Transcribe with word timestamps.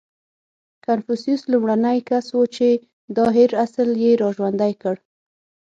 •کنفوسیوس 0.85 1.41
لومړنی 1.51 1.97
کس 2.09 2.25
و، 2.35 2.39
چې 2.55 2.67
دا 3.15 3.25
هېر 3.37 3.51
اصل 3.65 3.89
یې 4.03 4.11
راژوندی 4.23 4.73
کړ. 4.81 4.95